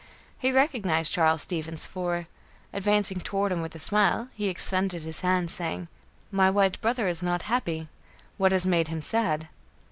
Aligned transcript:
He 0.39 0.51
recognized 0.51 1.13
Charles 1.13 1.43
Stevens, 1.43 1.85
for, 1.85 2.25
advancing 2.73 3.19
toward 3.19 3.51
him 3.51 3.61
with 3.61 3.75
a 3.75 3.79
smile, 3.79 4.29
he 4.33 4.47
extended 4.47 5.03
his 5.03 5.19
hand 5.19 5.51
saying: 5.51 5.89
"My 6.31 6.49
white 6.49 6.81
brother 6.81 7.07
is 7.07 7.21
not 7.21 7.43
happy. 7.43 7.87
What 8.37 8.51
has 8.51 8.65
made 8.65 8.87
him 8.87 9.03
sad?" 9.03 9.47